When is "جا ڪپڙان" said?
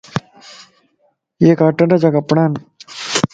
2.01-2.51